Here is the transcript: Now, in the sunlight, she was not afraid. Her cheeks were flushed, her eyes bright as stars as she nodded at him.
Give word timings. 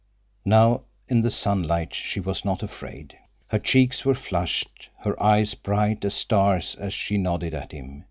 Now, 0.45 0.81
in 1.07 1.21
the 1.21 1.29
sunlight, 1.29 1.93
she 1.93 2.19
was 2.19 2.43
not 2.43 2.63
afraid. 2.63 3.19
Her 3.49 3.59
cheeks 3.59 4.03
were 4.03 4.15
flushed, 4.15 4.89
her 5.01 5.21
eyes 5.21 5.53
bright 5.53 6.03
as 6.03 6.15
stars 6.15 6.73
as 6.73 6.91
she 6.95 7.19
nodded 7.19 7.53
at 7.53 7.71
him. 7.71 7.99